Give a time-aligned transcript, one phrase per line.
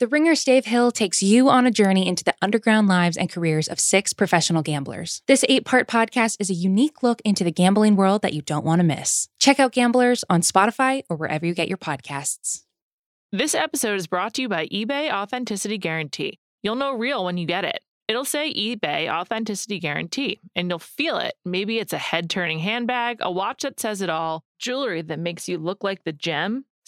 [0.00, 3.66] The Ringer's Dave Hill takes you on a journey into the underground lives and careers
[3.66, 5.22] of six professional gamblers.
[5.26, 8.64] This eight part podcast is a unique look into the gambling world that you don't
[8.64, 9.28] want to miss.
[9.40, 12.62] Check out Gamblers on Spotify or wherever you get your podcasts.
[13.32, 16.38] This episode is brought to you by eBay Authenticity Guarantee.
[16.62, 17.80] You'll know real when you get it.
[18.06, 21.34] It'll say eBay Authenticity Guarantee, and you'll feel it.
[21.44, 25.48] Maybe it's a head turning handbag, a watch that says it all, jewelry that makes
[25.48, 26.66] you look like the gem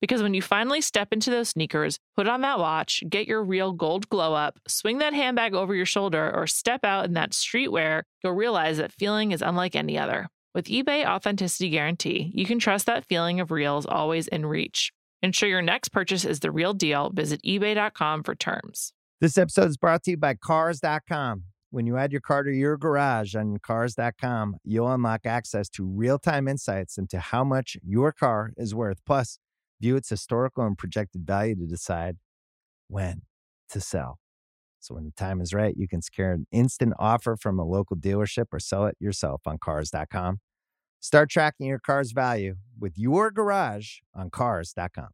[0.00, 3.72] Because when you finally step into those sneakers, put on that watch, get your real
[3.72, 8.02] gold glow up, swing that handbag over your shoulder, or step out in that streetwear,
[8.22, 10.28] you'll realize that feeling is unlike any other.
[10.54, 14.92] With eBay Authenticity Guarantee, you can trust that feeling of real is always in reach.
[15.22, 17.10] Ensure your next purchase is the real deal.
[17.10, 18.92] Visit eBay.com for terms.
[19.20, 21.42] This episode is brought to you by Cars.com.
[21.70, 26.18] When you add your car to your garage on Cars.com, you'll unlock access to real
[26.18, 28.98] time insights into how much your car is worth.
[29.04, 29.38] Plus,
[29.80, 32.16] view its historical and projected value to decide
[32.88, 33.22] when
[33.70, 34.18] to sell.
[34.80, 37.96] So when the time is right, you can secure an instant offer from a local
[37.96, 40.40] dealership or sell it yourself on cars.com.
[41.00, 45.08] Start tracking your car's value with your garage on cars.com.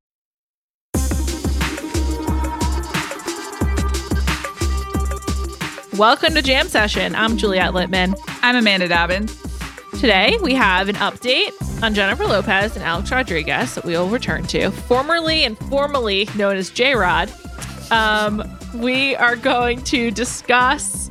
[5.96, 7.14] Welcome to Jam Session.
[7.14, 8.18] I'm Juliet Litman.
[8.42, 9.53] I'm Amanda Dobbins.
[9.94, 14.44] Today, we have an update on Jennifer Lopez and Alex Rodriguez that we will return
[14.48, 17.32] to, formerly and formally known as J Rod.
[17.90, 18.42] Um,
[18.74, 21.08] we are going to discuss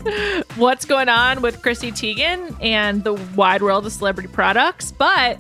[0.57, 5.39] what's going on with Chrissy Teigen and the wide world of celebrity products, but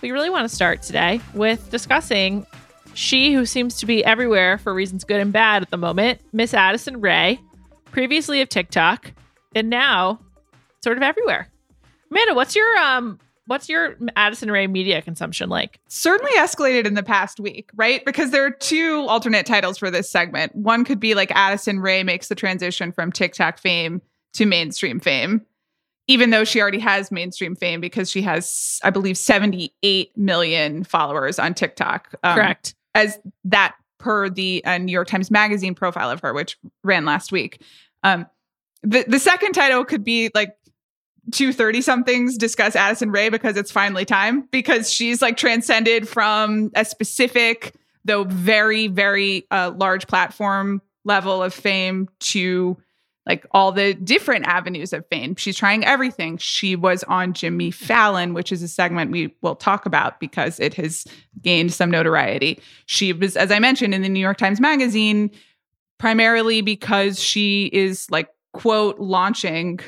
[0.00, 2.46] we really want to start today with discussing
[2.94, 6.54] she who seems to be everywhere for reasons good and bad at the moment, Miss
[6.54, 7.40] Addison Rae,
[7.90, 9.12] previously of TikTok,
[9.54, 10.20] and now
[10.82, 11.48] sort of everywhere.
[12.10, 15.80] Amanda, what's your um what's your Addison Rae media consumption like?
[15.88, 18.04] Certainly escalated in the past week, right?
[18.04, 20.54] Because there are two alternate titles for this segment.
[20.54, 24.02] One could be like Addison Rae makes the transition from TikTok fame
[24.34, 25.44] to mainstream fame,
[26.08, 31.38] even though she already has mainstream fame because she has, I believe, 78 million followers
[31.38, 32.14] on TikTok.
[32.22, 32.74] Um, Correct.
[32.94, 37.32] As that per the uh, New York Times Magazine profile of her, which ran last
[37.32, 37.60] week.
[38.02, 38.26] Um,
[38.82, 40.56] the, the second title could be like
[41.32, 46.70] two 30 somethings discuss Addison Rae because it's finally time because she's like transcended from
[46.74, 52.76] a specific, though very, very uh, large platform level of fame to
[53.26, 55.34] like all the different avenues of fame.
[55.34, 56.38] She's trying everything.
[56.38, 60.74] She was on Jimmy Fallon, which is a segment we will talk about because it
[60.74, 61.04] has
[61.42, 62.60] gained some notoriety.
[62.86, 65.32] She was, as I mentioned, in the New York Times Magazine,
[65.98, 69.80] primarily because she is like, quote, launching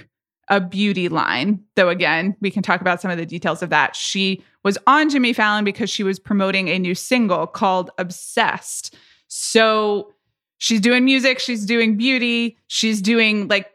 [0.49, 1.63] a beauty line.
[1.77, 3.95] Though again, we can talk about some of the details of that.
[3.95, 8.97] She was on Jimmy Fallon because she was promoting a new single called Obsessed.
[9.29, 10.13] So
[10.59, 13.71] she's doing music, she's doing beauty, she's doing like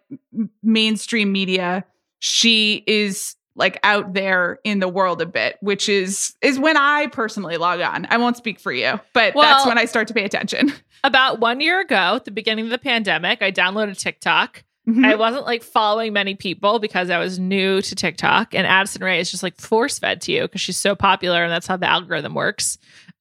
[0.61, 1.85] mainstream media.
[2.19, 7.07] She is like out there in the world a bit, which is is when I
[7.07, 8.07] personally log on.
[8.09, 10.73] I won't speak for you, but well, that's when I start to pay attention.
[11.05, 15.05] About 1 year ago, at the beginning of the pandemic, I downloaded TikTok Mm-hmm.
[15.05, 19.19] I wasn't like following many people because I was new to TikTok, and Addison Rae
[19.19, 21.89] is just like force fed to you because she's so popular, and that's how the
[21.89, 22.77] algorithm works.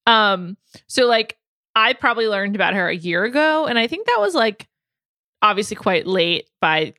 [0.06, 0.56] Um,
[0.88, 1.36] so like
[1.76, 4.68] I probably learned about her a year ago, and I think that was like
[5.40, 6.94] obviously quite late by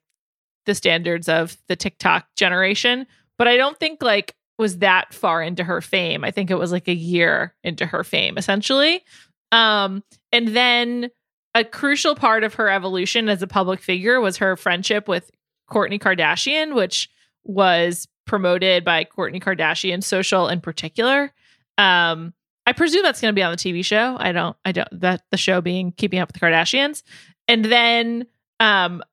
[0.65, 3.05] the standards of the TikTok generation,
[3.37, 6.23] but I don't think like was that far into her fame.
[6.23, 9.03] I think it was like a year into her fame essentially.
[9.51, 11.09] Um, and then
[11.55, 15.29] a crucial part of her evolution as a public figure was her friendship with
[15.69, 17.09] Kourtney Kardashian, which
[17.43, 21.31] was promoted by Kourtney Kardashian social in particular.
[21.77, 22.33] Um,
[22.65, 24.15] I presume that's going to be on the TV show.
[24.19, 27.03] I don't, I don't, that the show being Keeping Up with the Kardashians.
[27.47, 28.25] And then
[28.59, 29.03] um,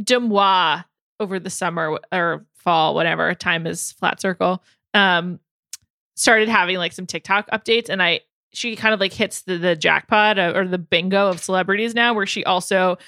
[0.00, 0.84] Demois
[1.18, 4.62] over the summer or fall, whatever time is flat circle,
[4.92, 5.40] um,
[6.14, 7.88] started having like some TikTok updates.
[7.88, 8.20] And I,
[8.54, 12.26] she kind of like hits the, the jackpot or the bingo of celebrities now, where
[12.26, 12.98] she also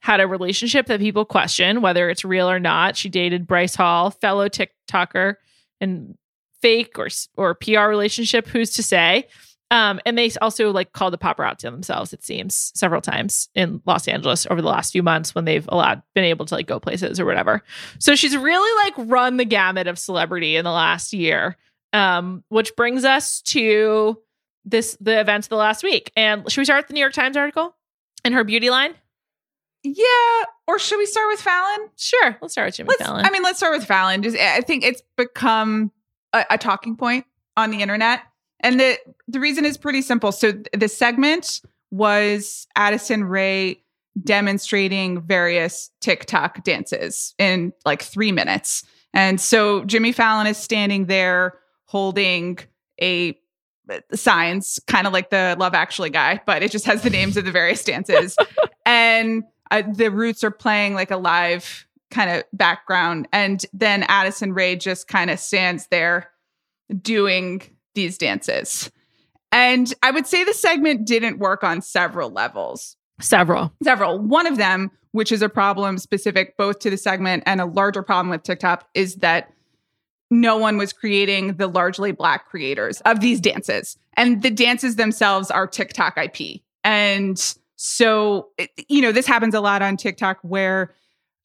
[0.00, 2.96] had a relationship that people question whether it's real or not.
[2.96, 5.36] She dated Bryce Hall, fellow TikToker,
[5.80, 6.16] and
[6.60, 8.46] fake or or PR relationship.
[8.46, 9.28] Who's to say?
[9.72, 13.80] Um, and they also like called the paparazzi on themselves, it seems, several times in
[13.86, 16.78] Los Angeles over the last few months when they've allowed been able to like go
[16.78, 17.62] places or whatever.
[17.98, 21.56] So she's really like run the gamut of celebrity in the last year.
[21.94, 24.18] Um, which brings us to
[24.64, 26.12] this the events of the last week.
[26.16, 27.76] And should we start with the New York Times article
[28.24, 28.94] and her beauty line?
[29.82, 30.04] Yeah.
[30.66, 31.88] Or should we start with Fallon?
[31.96, 32.36] Sure.
[32.40, 33.26] Let's start with Jimmy Let's, Fallon.
[33.26, 34.22] I mean, let's start with Fallon.
[34.22, 35.90] Just I think it's become
[36.32, 37.26] a, a talking point
[37.56, 38.20] on the internet.
[38.60, 40.30] And the the reason is pretty simple.
[40.30, 41.60] So the segment
[41.90, 43.82] was Addison Rae
[44.22, 48.84] demonstrating various TikTok dances in like 3 minutes.
[49.14, 52.58] And so Jimmy Fallon is standing there holding
[53.00, 53.38] a
[54.12, 57.44] signs kind of like the Love Actually guy, but it just has the names of
[57.44, 58.36] the various dances.
[58.86, 64.52] and uh, the roots are playing like a live kind of background and then Addison
[64.52, 66.30] Rae just kind of stands there
[67.00, 67.62] doing
[67.94, 68.90] these dances.
[69.50, 72.96] And I would say the segment didn't work on several levels.
[73.20, 73.72] Several.
[73.82, 74.18] Several.
[74.18, 78.02] One of them, which is a problem specific both to the segment and a larger
[78.02, 79.52] problem with TikTok, is that
[80.32, 83.98] no one was creating the largely black creators of these dances.
[84.14, 86.62] And the dances themselves are TikTok IP.
[86.82, 87.38] And
[87.76, 88.48] so,
[88.88, 90.94] you know, this happens a lot on TikTok where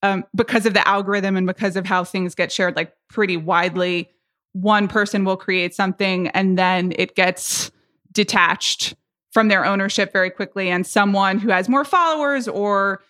[0.03, 4.09] um, because of the algorithm and because of how things get shared like pretty widely,
[4.53, 7.71] one person will create something and then it gets
[8.13, 8.95] detached
[9.31, 10.69] from their ownership very quickly.
[10.69, 13.01] And someone who has more followers or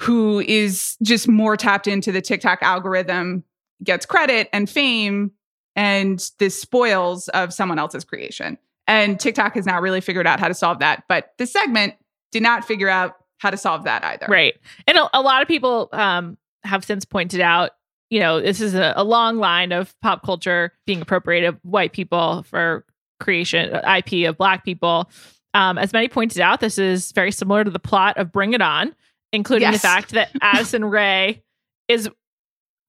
[0.00, 3.44] who is just more tapped into the TikTok algorithm
[3.82, 5.32] gets credit and fame
[5.76, 8.58] and the spoils of someone else's creation.
[8.86, 11.04] And TikTok has not really figured out how to solve that.
[11.08, 11.94] But the segment
[12.32, 14.26] did not figure out how to solve that either.
[14.28, 14.54] Right.
[14.86, 17.70] And a, a lot of people um, have since pointed out,
[18.10, 21.92] you know, this is a, a, long line of pop culture being appropriated of white
[21.92, 22.84] people for
[23.20, 25.08] creation, IP of black people.
[25.54, 28.60] Um, as many pointed out, this is very similar to the plot of Bring It
[28.60, 28.94] On,
[29.32, 29.74] including yes.
[29.80, 31.42] the fact that Addison Rae
[31.88, 32.10] is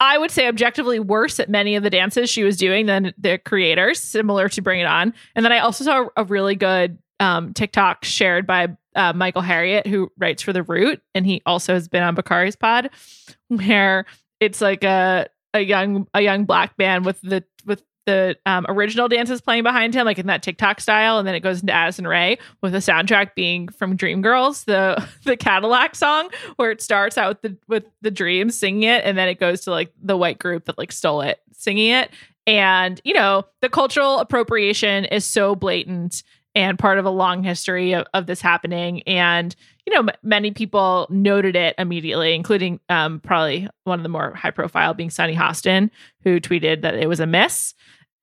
[0.01, 3.37] I would say objectively worse at many of the dances she was doing than the
[3.37, 5.13] creators, similar to Bring It On.
[5.35, 9.85] And then I also saw a really good um, TikTok shared by uh, Michael Harriot,
[9.85, 12.89] who writes for The Root, and he also has been on Bakari's pod,
[13.47, 14.07] where
[14.39, 19.07] it's like a a young a young black man with the with the um, original
[19.07, 22.05] dances playing behind him, like in that TikTok style, and then it goes into Addison
[22.05, 27.29] Rae with the soundtrack being from Dreamgirls, the the Cadillac song, where it starts out
[27.29, 30.39] with the with the Dreams singing it, and then it goes to like the white
[30.39, 32.11] group that like stole it singing it,
[32.45, 36.23] and you know the cultural appropriation is so blatant
[36.53, 39.55] and part of a long history of, of this happening, and
[39.85, 44.33] you know m- many people noted it immediately, including um, probably one of the more
[44.33, 45.89] high profile being Sunny Hostin,
[46.23, 47.73] who tweeted that it was a miss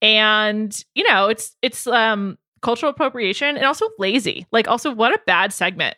[0.03, 4.47] and you know it's it's um cultural appropriation and also lazy.
[4.53, 5.97] Like also what a bad segment.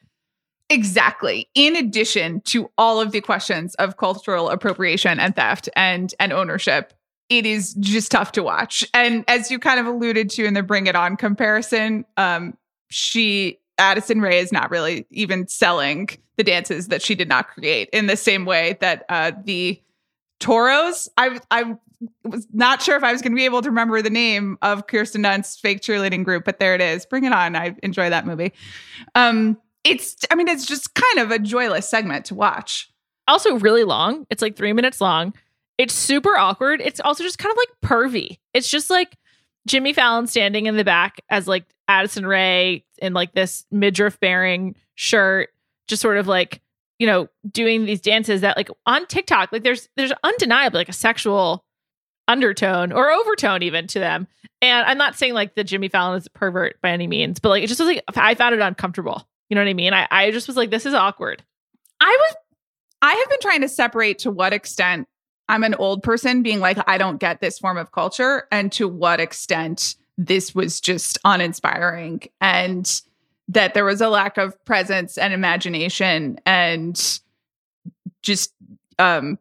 [0.68, 1.48] Exactly.
[1.54, 6.92] In addition to all of the questions of cultural appropriation and theft and and ownership
[7.28, 8.84] it is just tough to watch.
[8.92, 12.56] And as you kind of alluded to in the bring it on comparison um
[12.88, 17.88] she addison rae is not really even selling the dances that she did not create
[17.92, 19.80] in the same way that uh the
[20.38, 21.08] toros.
[21.16, 21.76] I i
[22.24, 24.86] was not sure if I was going to be able to remember the name of
[24.86, 27.04] Kirsten Dunst's fake cheerleading group, but there it is.
[27.06, 27.56] Bring it on.
[27.56, 28.52] I enjoy that movie.
[29.14, 32.90] Um, it's, I mean, it's just kind of a joyless segment to watch.
[33.28, 34.26] Also, really long.
[34.30, 35.34] It's like three minutes long.
[35.78, 36.80] It's super awkward.
[36.80, 38.38] It's also just kind of like pervy.
[38.52, 39.16] It's just like
[39.66, 44.74] Jimmy Fallon standing in the back as like Addison Rae in like this midriff bearing
[44.94, 45.50] shirt,
[45.88, 46.60] just sort of like,
[46.98, 50.94] you know, doing these dances that like on TikTok, like there's there's undeniably like a
[50.94, 51.64] sexual
[52.30, 54.28] undertone or overtone even to them.
[54.62, 57.48] And I'm not saying like the Jimmy Fallon is a pervert by any means, but
[57.48, 59.26] like it just was like I found it uncomfortable.
[59.48, 59.92] You know what I mean?
[59.92, 61.42] I, I just was like, this is awkward.
[62.00, 62.36] I was
[63.02, 65.08] I have been trying to separate to what extent
[65.48, 68.86] I'm an old person being like, I don't get this form of culture, and to
[68.86, 73.00] what extent this was just uninspiring and
[73.48, 77.20] that there was a lack of presence and imagination and
[78.22, 78.52] just
[78.98, 79.38] um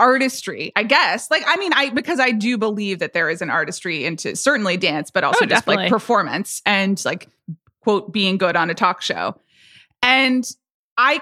[0.00, 1.30] artistry, I guess.
[1.30, 4.76] Like, I mean, I because I do believe that there is an artistry into certainly
[4.76, 7.28] dance, but also oh, just like performance and like
[7.82, 9.36] quote being good on a talk show.
[10.02, 10.50] And
[10.96, 11.20] I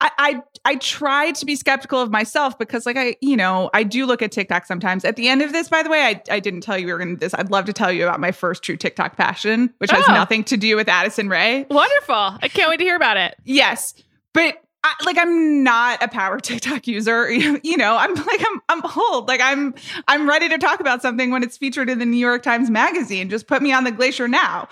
[0.00, 3.82] I, I I try to be skeptical of myself because like I you know I
[3.82, 5.04] do look at TikTok sometimes.
[5.04, 6.98] At the end of this, by the way, I, I didn't tell you we were
[6.98, 7.34] going to this.
[7.34, 9.96] I'd love to tell you about my first true TikTok passion, which oh.
[9.96, 11.66] has nothing to do with Addison Rae.
[11.70, 12.14] Wonderful!
[12.14, 13.36] I can't wait to hear about it.
[13.44, 13.94] Yes,
[14.34, 17.30] but I, like I'm not a power TikTok user.
[17.66, 19.28] You know, I'm like I'm I'm old.
[19.28, 19.74] Like I'm
[20.06, 23.28] I'm ready to talk about something when it's featured in the New York Times magazine.
[23.28, 24.68] Just put me on the glacier now.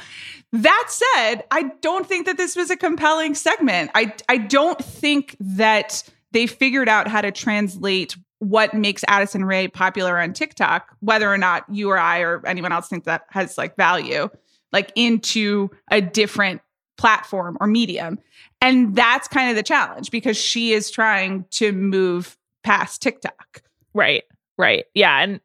[0.52, 3.90] That said, I don't think that this was a compelling segment.
[3.94, 9.68] I I don't think that they figured out how to translate what makes Addison Rae
[9.68, 13.59] popular on TikTok, whether or not you or I or anyone else thinks that has
[13.59, 14.28] like value,
[14.73, 16.61] like into a different
[16.97, 18.18] platform or medium.
[18.61, 23.63] And that's kind of the challenge because she is trying to move past TikTok.
[23.93, 24.25] Right.
[24.57, 24.85] Right.
[24.95, 25.21] Yeah.
[25.21, 25.41] And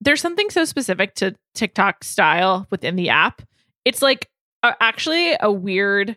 [0.00, 3.42] there's something so specific to TikTok style within the app.
[3.84, 4.28] It's like
[4.62, 6.16] a, actually a weird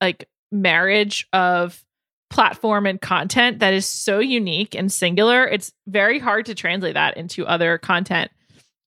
[0.00, 1.84] like marriage of
[2.30, 5.46] platform and content that is so unique and singular.
[5.46, 8.30] It's very hard to translate that into other content.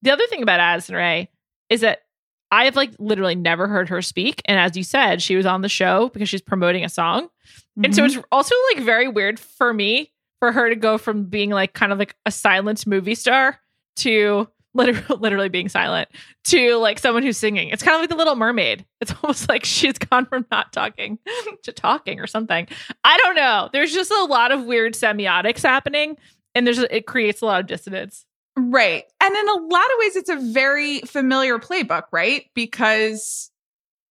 [0.02, 1.30] The other thing about Addison Rae
[1.70, 2.02] is that
[2.51, 4.41] I have like literally never heard her speak.
[4.46, 7.25] And as you said, she was on the show because she's promoting a song.
[7.25, 7.86] Mm-hmm.
[7.86, 11.51] And so it's also like very weird for me for her to go from being
[11.51, 13.60] like kind of like a silent movie star
[13.98, 16.10] to literally, literally being silent
[16.46, 17.70] to like someone who's singing.
[17.70, 18.86] It's kind of like the Little Mermaid.
[19.00, 21.20] It's almost like she's gone from not talking
[21.63, 22.67] to talking or something.
[23.03, 23.70] I don't know.
[23.72, 26.17] There's just a lot of weird semiotics happening,
[26.55, 28.25] and there's it creates a lot of dissonance.
[28.58, 29.03] Right.
[29.24, 32.46] And in a lot of ways, it's a very familiar playbook, right?
[32.53, 33.50] Because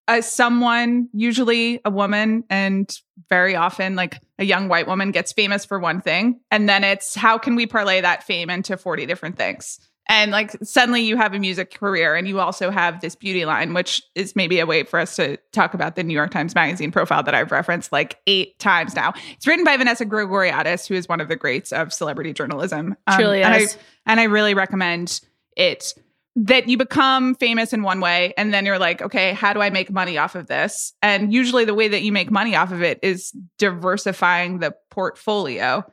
[0.09, 2.93] as someone, usually a woman, and
[3.29, 6.41] very often like a young white woman gets famous for one thing.
[6.51, 9.79] And then it's how can we parlay that fame into 40 different things?
[10.11, 13.73] And like suddenly you have a music career and you also have this beauty line
[13.73, 16.91] which is maybe a way for us to talk about the new york times magazine
[16.91, 19.15] profile that i've referenced like eight times now.
[19.33, 22.97] It's written by vanessa grigoriadis who is one of the greats of celebrity journalism.
[23.07, 23.77] Um, Truly and, is.
[24.07, 25.21] I, and i really recommend
[25.57, 25.95] it
[26.37, 29.71] that you become famous in one way and then you're like okay how do i
[29.71, 30.93] make money off of this?
[31.03, 35.85] And usually the way that you make money off of it is diversifying the portfolio.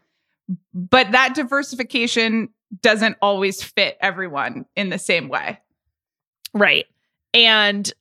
[0.73, 2.49] But that diversification
[2.81, 5.59] doesn't always fit everyone in the same way.
[6.53, 6.85] Right.
[7.33, 7.91] And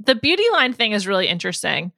[0.00, 1.92] the beauty line thing is really interesting.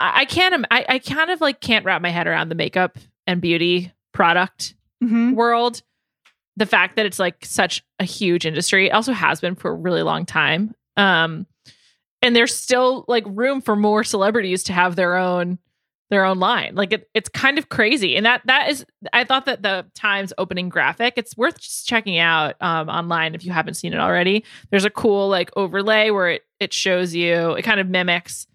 [0.00, 2.98] I, I can't, I, I kind of like can't wrap my head around the makeup
[3.26, 5.34] and beauty product mm-hmm.
[5.34, 5.82] world.
[6.56, 9.74] The fact that it's like such a huge industry it also has been for a
[9.74, 10.74] really long time.
[10.96, 11.46] Um,
[12.20, 15.58] and there's still like room for more celebrities to have their own
[16.10, 16.74] their own line.
[16.74, 18.16] Like it, it's kind of crazy.
[18.16, 22.18] And that that is I thought that the Times opening graphic, it's worth just checking
[22.18, 24.44] out um, online if you haven't seen it already.
[24.70, 28.46] There's a cool like overlay where it it shows you, it kind of mimics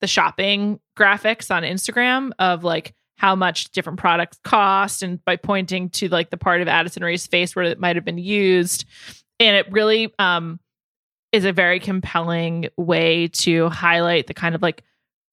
[0.00, 5.88] the shopping graphics on Instagram of like how much different products cost and by pointing
[5.88, 8.86] to like the part of Addison Rae's face where it might have been used.
[9.40, 10.58] And it really um
[11.32, 14.84] is a very compelling way to highlight the kind of like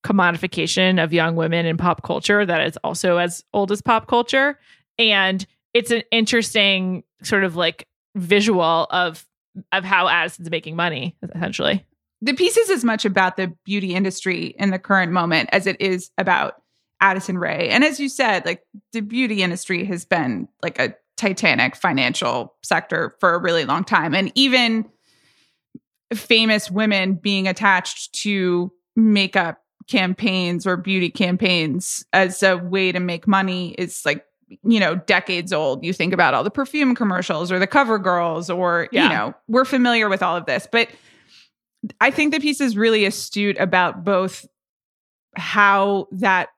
[0.03, 4.59] commodification of young women in pop culture that is also as old as pop culture.
[4.97, 9.25] And it's an interesting sort of like visual of
[9.71, 11.85] of how Addison's making money, essentially.
[12.21, 15.79] The piece is as much about the beauty industry in the current moment as it
[15.81, 16.61] is about
[17.01, 17.69] Addison Rae.
[17.69, 23.15] And as you said, like the beauty industry has been like a titanic financial sector
[23.19, 24.13] for a really long time.
[24.13, 24.85] And even
[26.13, 33.27] famous women being attached to makeup campaigns or beauty campaigns as a way to make
[33.27, 33.73] money.
[33.77, 34.25] Is like
[34.63, 35.83] you know decades old.
[35.83, 39.03] You think about all the perfume commercials or the cover girls or yeah.
[39.03, 40.67] you know we're familiar with all of this.
[40.71, 40.89] But
[41.99, 44.45] i think the piece is really astute about both
[45.35, 46.49] how that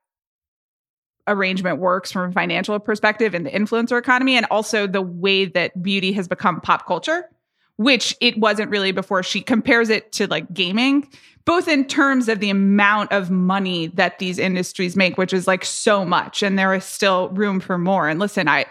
[1.26, 5.82] arrangement works from a financial perspective in the influencer economy and also the way that
[5.82, 7.30] beauty has become pop culture
[7.76, 9.22] which it wasn't really before.
[9.22, 11.08] She compares it to like gaming
[11.46, 15.64] both in terms of the amount of money that these industries make, which is like
[15.64, 18.08] so much, and there is still room for more.
[18.08, 18.66] And listen, I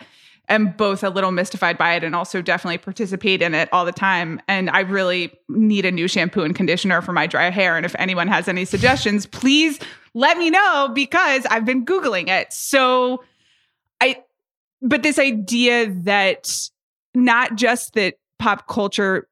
[0.50, 3.92] am both a little mystified by it and also definitely participate in it all the
[3.92, 4.42] time.
[4.48, 7.78] And I really need a new shampoo and conditioner for my dry hair.
[7.78, 9.80] And if anyone has any suggestions, please
[10.14, 12.52] let me know because I've been Googling it.
[12.52, 13.24] So
[14.02, 14.24] I,
[14.82, 16.52] but this idea that
[17.16, 19.28] not just that pop culture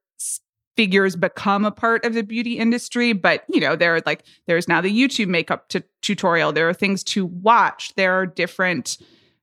[0.78, 4.68] figures become a part of the beauty industry but you know there are like there's
[4.68, 6.51] now the youtube makeup t- tutorial.
[6.51, 7.94] There are things to watch.
[7.96, 8.98] There are different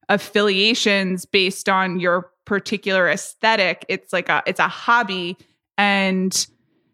[0.08, 3.84] affiliations based on your particular aesthetic.
[3.88, 5.36] It's like a it's a hobby
[5.76, 6.46] and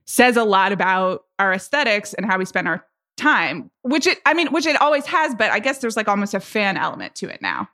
[0.07, 2.85] says a lot about our aesthetics and how we spend our
[3.17, 6.35] time which it i mean which it always has but i guess there's like almost
[6.35, 7.69] a fan element to it now.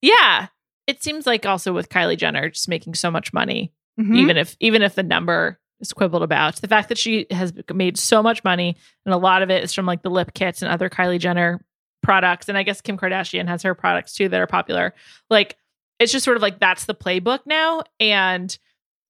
[0.00, 0.48] Yeah.
[0.86, 4.14] It seems like also with kylie jenner just making so much money mm-hmm.
[4.14, 6.56] even if even if the number is quibbled about.
[6.56, 9.74] The fact that she has made so much money, and a lot of it is
[9.74, 11.64] from like the lip kits and other Kylie Jenner
[12.02, 14.94] products, and I guess Kim Kardashian has her products too that are popular.
[15.28, 15.56] Like
[15.98, 18.56] it's just sort of like that's the playbook now, and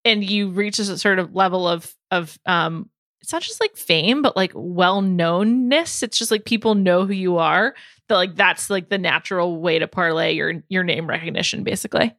[0.05, 2.88] and you reach a sort of level of of um
[3.21, 7.12] it's not just like fame but like well knownness it's just like people know who
[7.12, 7.75] you are
[8.09, 12.14] that like that's like the natural way to parlay your your name recognition basically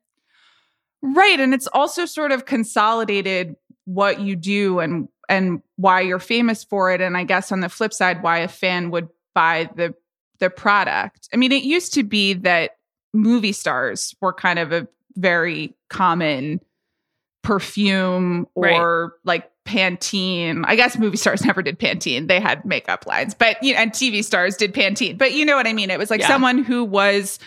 [1.02, 6.64] right and it's also sort of consolidated what you do and and why you're famous
[6.64, 9.94] for it and i guess on the flip side why a fan would buy the
[10.40, 12.78] the product i mean it used to be that
[13.14, 16.60] movie stars were kind of a very common
[17.44, 19.12] perfume or right.
[19.24, 20.64] like Pantene.
[20.66, 22.28] I guess movie stars never did Pantene.
[22.28, 25.18] They had makeup lines, but you know, and TV stars did Pantene.
[25.18, 25.90] But you know what I mean?
[25.90, 26.28] It was like yeah.
[26.28, 27.40] someone who was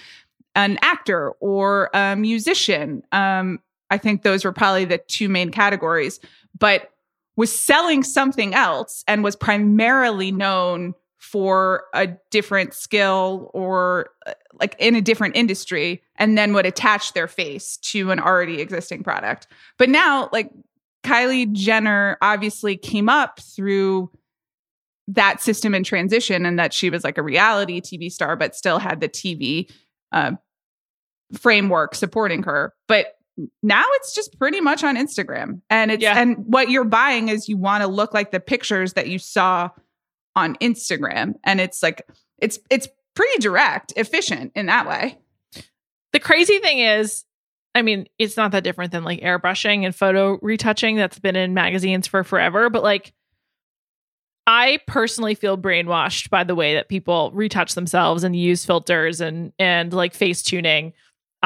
[0.55, 3.03] an actor or a musician.
[3.13, 6.21] Um, I think those were probably the two main categories,
[6.59, 6.91] but
[7.37, 14.77] was selling something else and was primarily known for a different skill or uh, like
[14.79, 19.49] in a different industry and then would attach their face to an already existing product.
[19.77, 20.51] But now like
[21.03, 24.11] Kylie Jenner obviously came up through
[25.09, 28.79] that system and transition and that she was like a reality TV star but still
[28.79, 29.71] had the TV
[30.13, 30.33] uh,
[31.33, 32.73] framework supporting her.
[32.87, 33.16] But
[33.63, 35.61] now it's just pretty much on Instagram.
[35.69, 36.19] And it's yeah.
[36.19, 39.71] and what you're buying is you want to look like the pictures that you saw
[40.35, 41.35] on Instagram.
[41.45, 42.03] And it's like,
[42.39, 45.19] it's, it's pretty direct, efficient in that way.
[46.13, 47.25] The crazy thing is,
[47.75, 51.53] I mean, it's not that different than like airbrushing and photo retouching that's been in
[51.53, 53.13] magazines for forever, but like,
[54.47, 59.53] I personally feel brainwashed by the way that people retouch themselves and use filters and
[59.59, 60.93] and like face tuning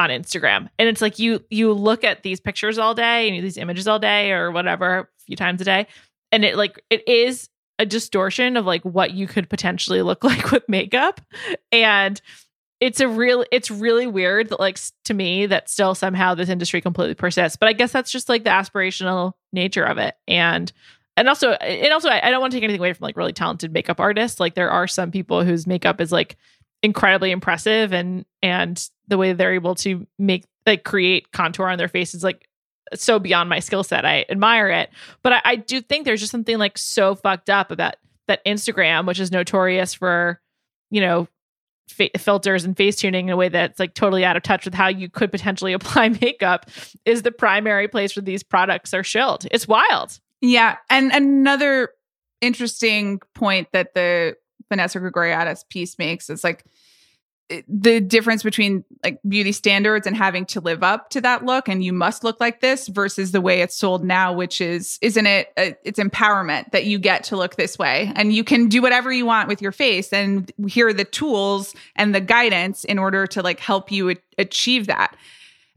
[0.01, 0.69] on Instagram.
[0.79, 3.99] And it's like you you look at these pictures all day and these images all
[3.99, 5.87] day or whatever a few times a day.
[6.31, 10.51] And it like it is a distortion of like what you could potentially look like
[10.51, 11.21] with makeup.
[11.71, 12.21] And
[12.79, 16.81] it's a real it's really weird that like to me that still somehow this industry
[16.81, 17.55] completely persists.
[17.55, 20.15] But i guess that's just like the aspirational nature of it.
[20.27, 20.71] And
[21.15, 23.33] and also and also I, I don't want to take anything away from like really
[23.33, 24.39] talented makeup artists.
[24.39, 26.37] Like there are some people whose makeup is like
[26.83, 31.87] incredibly impressive and and the way they're able to make like create contour on their
[31.87, 32.47] faces like
[32.93, 34.05] so beyond my skill set.
[34.05, 34.89] I admire it,
[35.23, 37.95] but I, I, do think there's just something like so fucked up about
[38.27, 40.41] that Instagram, which is notorious for,
[40.89, 41.27] you know,
[41.87, 44.73] fa- filters and face tuning in a way that's like totally out of touch with
[44.73, 46.69] how you could potentially apply makeup,
[47.05, 49.47] is the primary place where these products are shilled.
[49.51, 50.19] It's wild.
[50.41, 51.89] Yeah, and another
[52.41, 54.35] interesting point that the
[54.71, 56.63] Vanessa Grigoriadis piece makes is like
[57.67, 61.83] the difference between like beauty standards and having to live up to that look and
[61.83, 65.51] you must look like this versus the way it's sold now which is isn't it
[65.57, 69.11] uh, it's empowerment that you get to look this way and you can do whatever
[69.11, 73.27] you want with your face and here are the tools and the guidance in order
[73.27, 75.15] to like help you a- achieve that.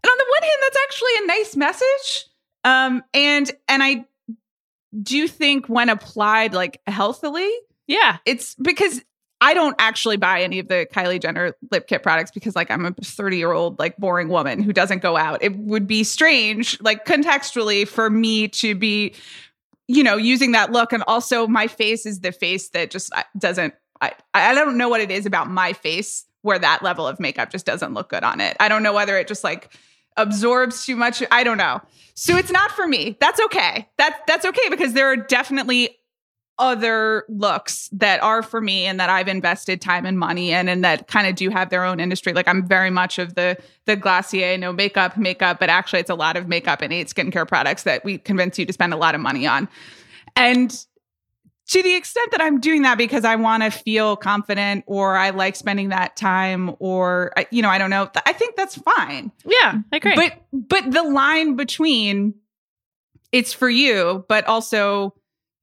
[0.02, 2.26] And on the one hand that's actually a nice message
[2.62, 4.04] um and and i
[5.02, 7.50] do think when applied like healthily
[7.86, 9.02] yeah it's because
[9.40, 12.86] I don't actually buy any of the Kylie Jenner lip kit products because like I'm
[12.86, 15.42] a 30 year old like boring woman who doesn't go out.
[15.42, 19.14] It would be strange like contextually for me to be
[19.86, 23.22] you know using that look and also my face is the face that just uh,
[23.36, 27.20] doesn't I I don't know what it is about my face where that level of
[27.20, 28.56] makeup just doesn't look good on it.
[28.60, 29.74] I don't know whether it just like
[30.16, 31.22] absorbs too much.
[31.30, 31.80] I don't know.
[32.14, 33.16] So it's not for me.
[33.20, 33.88] That's okay.
[33.98, 35.98] That that's okay because there are definitely
[36.58, 40.84] other looks that are for me and that I've invested time and money in and
[40.84, 42.32] that kind of do have their own industry.
[42.32, 46.14] Like I'm very much of the the Glossier no makeup makeup, but actually it's a
[46.14, 49.14] lot of makeup and eight skincare products that we convince you to spend a lot
[49.14, 49.68] of money on.
[50.36, 50.70] And
[51.66, 55.30] to the extent that I'm doing that because I want to feel confident or I
[55.30, 58.08] like spending that time or you know, I don't know.
[58.26, 59.32] I think that's fine.
[59.44, 60.14] Yeah, I agree.
[60.14, 62.34] But but the line between
[63.32, 65.14] it's for you, but also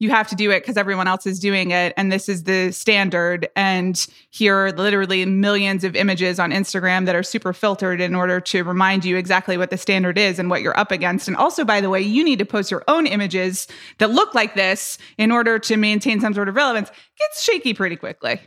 [0.02, 2.72] you have to do it because everyone else is doing it and this is the
[2.72, 3.48] standard.
[3.56, 8.42] And here are literally millions of images on instagram that are super filtered in order
[8.42, 11.28] to remind you exactly what the standard is and what you're up against.
[11.28, 13.68] And also by the way you need to post your own images
[14.00, 16.90] that look like this in order to maintain some sort of relevance.
[17.20, 18.42] Gets shaky pretty quickly.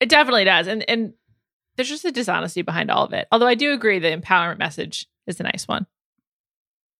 [0.00, 0.66] It definitely does.
[0.66, 1.12] And and
[1.76, 3.28] there's just a dishonesty behind all of it.
[3.30, 5.86] Although i do agree the empowerment message is a nice one.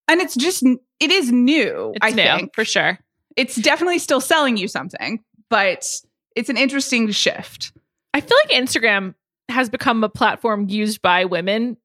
[0.06, 2.54] And it's just it is new it's i new, think.
[2.54, 2.96] for sure
[3.36, 6.00] it's definitely still selling you something, but
[6.36, 7.72] it's an interesting shift.
[8.14, 9.14] I feel like Instagram
[9.48, 11.76] has become a platform used by women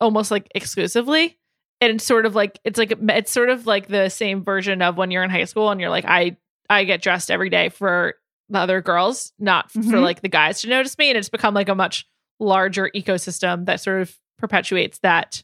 [0.00, 1.38] almost like exclusively.
[1.80, 4.96] And it's sort of like it's like it's sort of like the same version of
[4.96, 6.36] when you're in high school and you're like I
[6.70, 8.14] I get dressed every day for
[8.48, 10.02] the other girls, not for Mhm.
[10.02, 11.08] like the guys to notice me.
[11.10, 12.06] And it's become like a much
[12.40, 15.42] larger ecosystem that sort of perpetuates that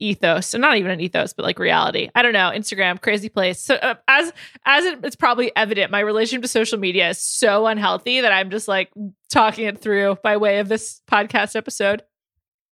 [0.00, 3.60] ethos and not even an ethos but like reality i don't know instagram crazy place
[3.60, 4.32] so uh, as
[4.66, 8.50] as it, it's probably evident my relationship to social media is so unhealthy that i'm
[8.50, 8.90] just like
[9.32, 12.02] talking it through by way of this podcast episode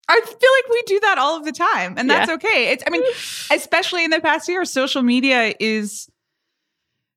[0.05, 2.35] I feel like we do that all of the time, and that's Yeah.
[2.35, 2.71] okay.
[2.73, 3.03] It's, I mean,
[3.51, 6.09] especially in the past year, social media is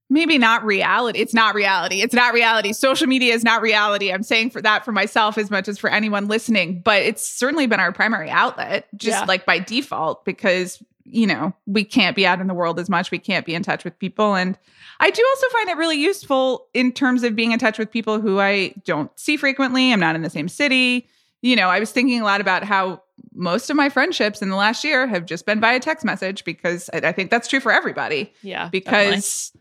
[0.08, 1.18] maybe not reality.
[1.18, 2.00] It's not reality.
[2.00, 2.72] It's not reality.
[2.72, 4.12] Social media is not reality.
[4.12, 7.66] I'm saying for that for myself as much as for anyone listening, but it's certainly
[7.66, 9.24] been our primary outlet, just Yeah.
[9.26, 13.10] like by default, because you know we can't be out in the world as much.
[13.10, 14.58] We can't be in touch with people, and
[14.98, 18.20] I do also find it really useful in terms of being in touch with people
[18.20, 19.92] who I don't see frequently.
[19.92, 21.06] I'm not in the same city.
[21.42, 23.02] You know, I was thinking a lot about how
[23.34, 26.88] most of my friendships in the last year have just been via text message because
[26.92, 29.52] I, I think that's true for everybody yeah because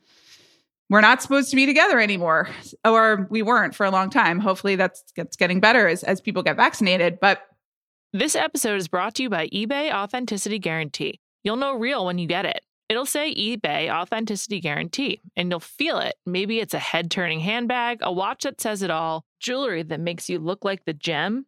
[0.89, 2.47] we're not supposed to be together anymore
[2.85, 4.39] or we weren't for a long time.
[4.39, 7.19] Hopefully that's, that's getting better as, as people get vaccinated.
[7.19, 7.41] But
[8.13, 11.19] This episode is brought to you by eBay Authenticity Guarantee.
[11.43, 12.61] You'll know real when you get it.
[12.87, 16.15] It'll say eBay Authenticity Guarantee, and you'll feel it.
[16.25, 20.29] Maybe it's a head turning handbag, a watch that says it all, jewelry that makes
[20.29, 21.47] you look like the gem.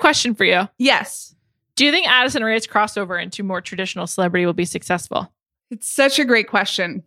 [0.00, 1.34] I have a question for you yes,
[1.76, 5.32] do you think addison Rae's crossover into more traditional celebrity will be successful
[5.70, 7.04] it's such a great question.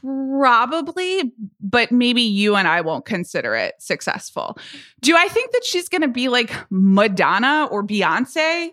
[0.00, 4.56] Probably, but maybe you and I won't consider it successful.
[5.00, 8.70] Do I think that she's going to be like Madonna or Beyonce?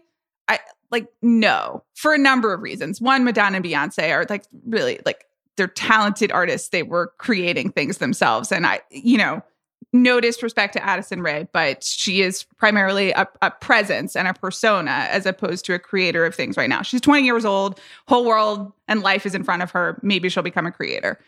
[0.47, 0.59] I
[0.91, 3.01] like no, for a number of reasons.
[3.01, 5.25] One, Madonna and Beyonce are like really like
[5.57, 6.69] they're talented artists.
[6.69, 9.43] They were creating things themselves, and I, you know,
[9.91, 15.07] no disrespect to Addison Rae, but she is primarily a, a presence and a persona
[15.09, 16.81] as opposed to a creator of things right now.
[16.83, 19.99] She's 20 years old, whole world and life is in front of her.
[20.03, 21.19] Maybe she'll become a creator.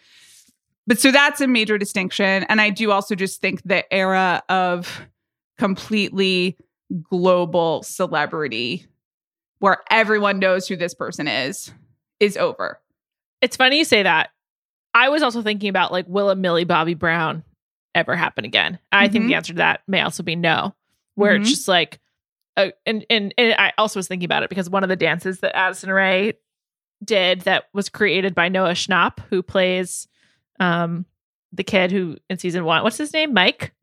[0.86, 2.43] But so that's a major distinction.
[2.50, 5.02] And I do also just think the era of
[5.58, 6.58] completely
[7.10, 8.86] global celebrity
[9.60, 11.71] where everyone knows who this person is
[12.19, 12.80] is over.
[13.41, 14.32] it's funny you say that
[14.93, 17.43] i was also thinking about like will a millie bobby brown
[17.96, 19.28] ever happen again i think Mhm.
[19.28, 20.74] the answer to that may also be no
[21.16, 21.52] where it's Mhm.
[21.52, 22.00] just like
[22.58, 25.40] uh, and, and and i also was thinking about it because one of the dances
[25.40, 26.34] that addison rae
[27.04, 30.08] did that was created by noah schnapp who plays
[30.60, 31.06] um
[31.52, 33.74] the kid who in season one what's his name mike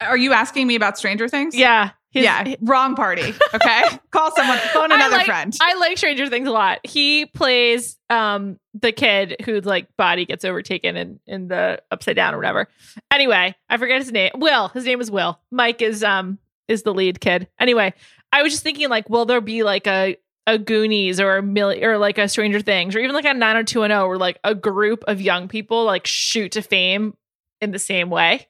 [0.00, 1.56] Are you asking me about Stranger Things?
[1.56, 3.34] yeah his- yeah, wrong party.
[3.54, 3.82] Okay.
[4.10, 5.54] Call someone, phone I another like- friend.
[5.60, 6.80] I like Stranger Things a lot.
[6.84, 12.34] He plays um the kid whose like body gets overtaken in in the upside down
[12.34, 12.68] or whatever.
[13.10, 14.30] Anyway, I forget his name.
[14.36, 14.68] Will.
[14.68, 15.38] His name is Will.
[15.50, 17.48] Mike is um is the lead kid.
[17.58, 17.92] Anyway,
[18.32, 20.16] I was just thinking like, will there be like a
[20.46, 24.08] a Goonies or a Millie or like a Stranger Things or even like a 90210
[24.08, 27.14] where like a group of young people like shoot to fame
[27.60, 28.46] in the same way.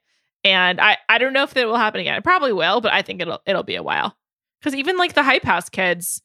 [0.48, 2.16] And I I don't know if that will happen again.
[2.16, 4.16] It probably will, but I think it'll it'll be a while.
[4.60, 6.22] Because even like the Hype House kids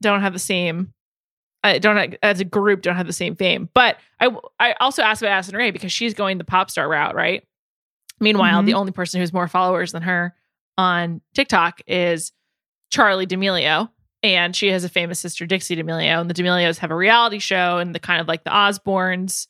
[0.00, 0.92] don't have the same
[1.64, 3.68] I don't as a group don't have the same fame.
[3.74, 7.14] But I I also asked about Addison Rae because she's going the pop star route,
[7.14, 7.44] right?
[8.20, 8.66] Meanwhile, Mhm.
[8.66, 10.34] the only person who's more followers than her
[10.78, 12.32] on TikTok is
[12.92, 13.90] Charli D'Amelio.
[14.24, 16.20] And she has a famous sister, Dixie D'Amelio.
[16.20, 19.48] And the D'Amelios have a reality show and the kind of like the Osbournes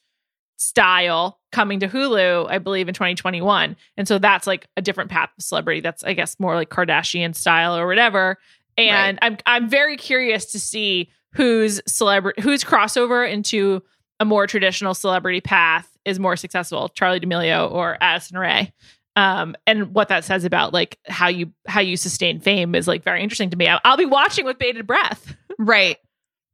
[0.57, 3.77] style coming to Hulu, I believe, in 2021.
[3.97, 5.81] And so that's like a different path of celebrity.
[5.81, 8.39] That's, I guess, more like Kardashian style or whatever.
[8.79, 13.83] And I'm I'm very curious to see whose celebrity whose crossover into
[14.21, 18.73] a more traditional celebrity path is more successful, Charli D'Amelio or Addison Rae.
[19.15, 23.03] Um, and what that says about like how you how you sustain fame is like
[23.03, 23.67] very interesting to me.
[23.67, 25.37] I'll, I'll be watching with bated breath.
[25.59, 25.99] Right.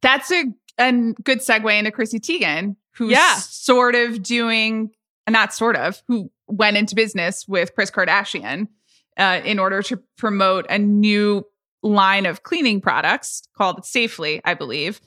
[0.03, 0.45] That's a,
[0.79, 3.37] a good segue into Chrissy Teigen, who's Yeah.
[3.37, 4.91] sort of doing,
[5.29, 8.69] not sort of, who went into business with Kris Kardashian
[9.17, 11.45] uh, in order to promote a new
[11.83, 15.01] line of cleaning products called Safely, I believe.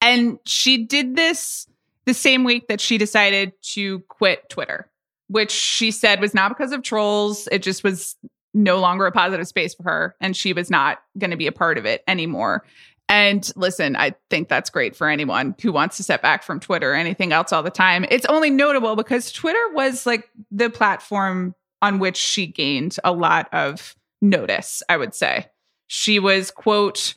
[0.00, 1.66] And she did this
[2.04, 4.90] the same week that she decided to quit Twitter,
[5.28, 7.48] which she said was not because of trolls.
[7.50, 8.16] It just was
[8.54, 10.16] no longer a positive space for her.
[10.20, 12.64] And she was not going to be a part of it anymore.
[13.08, 16.92] And listen, I think that's great for anyone who wants to step back from Twitter
[16.92, 18.04] or anything else all the time.
[18.10, 23.48] It's only notable because Twitter was like the platform on which she gained a lot
[23.52, 25.46] of notice, I would say.
[25.86, 27.14] She was, quote,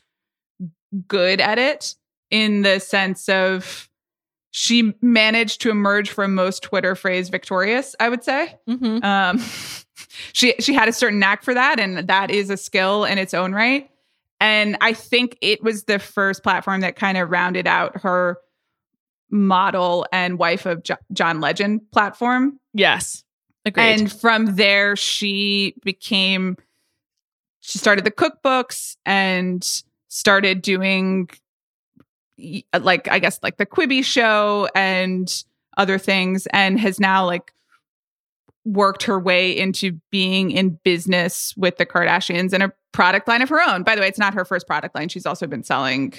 [1.07, 1.95] good at it
[2.29, 3.89] in the sense of
[4.51, 8.57] she managed to emerge from most Twitter phrase victorious, I would say.
[8.67, 9.03] Mm-hmm.
[9.03, 9.39] Um,
[10.33, 13.33] she she had a certain knack for that, and that is a skill in its
[13.33, 13.90] own right.
[14.41, 18.39] And I think it was the first platform that kind of rounded out her
[19.29, 22.59] model and wife of Jo- John Legend platform.
[22.73, 23.23] Yes.
[23.65, 23.83] Agreed.
[23.83, 26.57] And from there, she became,
[27.59, 29.63] she started the cookbooks and
[30.07, 31.29] started doing,
[32.77, 35.43] like, I guess, like the Quibi show and
[35.77, 37.53] other things, and has now, like,
[38.65, 43.49] worked her way into being in business with the Kardashians and a product line of
[43.49, 43.83] her own.
[43.83, 45.09] By the way, it's not her first product line.
[45.09, 46.13] She's also been selling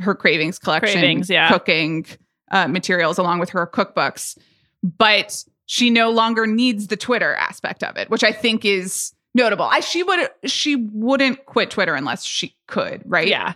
[0.00, 1.48] her Cravings collection, Cravings, yeah.
[1.48, 2.04] cooking
[2.50, 4.36] uh, materials along with her cookbooks.
[4.82, 9.64] But she no longer needs the Twitter aspect of it, which I think is notable.
[9.64, 13.26] I she would she wouldn't quit Twitter unless she could, right?
[13.28, 13.54] Yeah.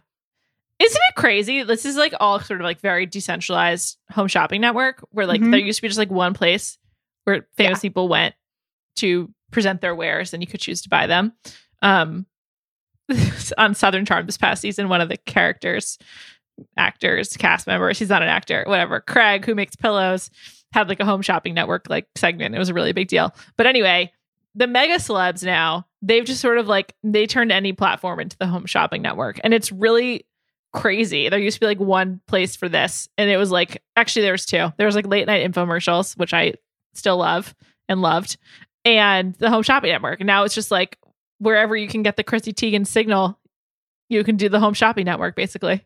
[0.78, 1.62] Isn't it crazy?
[1.62, 5.50] This is like all sort of like very decentralized home shopping network where like Mhm.
[5.50, 6.78] there used to be just like one place
[7.24, 8.34] where famous people went
[8.96, 11.32] to present their wares and you could choose to buy them.
[11.82, 12.26] Um
[13.58, 15.98] on Southern Charm this past season, one of the characters,
[16.76, 20.30] actors, cast members, he's not an actor, whatever, Craig, who makes pillows,
[20.72, 22.54] had like a home shopping network like segment.
[22.54, 23.34] It was a really big deal.
[23.56, 24.12] But anyway,
[24.54, 28.46] the mega celebs now, they've just sort of like they turned any platform into the
[28.46, 29.40] home shopping network.
[29.42, 30.26] And it's really
[30.72, 31.28] crazy.
[31.28, 33.08] There used to be like one place for this.
[33.18, 34.72] And it was like actually there was two.
[34.76, 36.54] There was like late night infomercials, which I
[36.94, 37.54] still love
[37.88, 38.36] and loved,
[38.84, 40.20] and the home shopping network.
[40.20, 40.98] Now it's just like
[41.38, 43.38] wherever you can get the Chrissy Teigen signal,
[44.08, 45.84] you can do the home shopping network basically.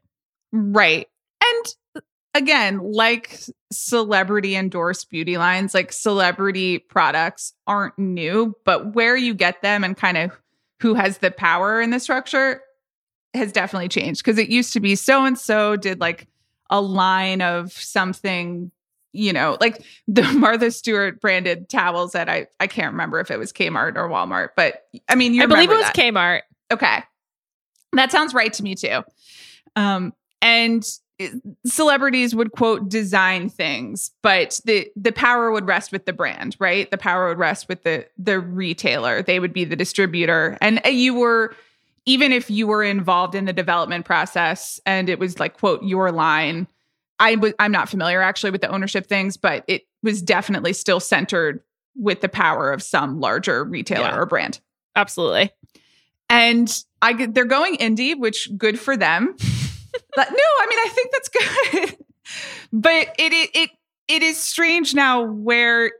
[0.52, 1.08] Right.
[1.42, 2.02] And
[2.34, 3.40] again, like
[3.72, 9.96] celebrity endorsed beauty lines, like celebrity products aren't new, but where you get them and
[9.96, 10.32] kind of
[10.80, 12.60] who has the power in the structure
[13.32, 16.28] has definitely changed because it used to be so and so did like
[16.70, 18.70] a line of something
[19.14, 23.38] you know like the martha stewart branded towels that i i can't remember if it
[23.38, 25.94] was kmart or walmart but i mean you I believe it was that.
[25.94, 26.42] Kmart.
[26.70, 27.02] Okay.
[27.92, 29.02] That sounds right to me too.
[29.76, 30.84] Um, and
[31.64, 36.90] celebrities would quote design things, but the the power would rest with the brand, right?
[36.90, 39.22] The power would rest with the the retailer.
[39.22, 40.58] They would be the distributor.
[40.60, 41.54] And uh, you were
[42.06, 46.10] even if you were involved in the development process and it was like quote your
[46.10, 46.66] line,
[47.18, 51.00] I was I'm not familiar actually with the ownership things, but it was definitely still
[51.00, 51.60] centered
[51.96, 54.16] with the power of some larger retailer Yeah.
[54.18, 54.60] or brand
[54.96, 55.50] Absolutely.
[56.28, 59.34] and I they're going indie, which good for them.
[60.16, 61.28] but no, I mean I think that's
[61.88, 61.96] good.
[62.72, 63.70] but it, it it
[64.08, 65.92] it is strange now where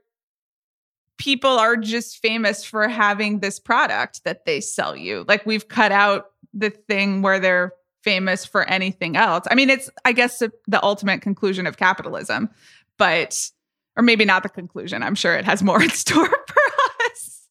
[1.17, 5.25] people are just famous for having this product that they sell you.
[5.29, 7.73] Like we've cut out the thing where they're
[8.05, 9.47] famous for anything else.
[9.51, 12.51] I mean, it's I guess the, ultimate conclusion of capitalism,
[12.99, 13.51] but
[13.97, 15.03] or maybe not the conclusion.
[15.03, 16.63] I'm sure it has more in store for
[17.07, 17.49] us.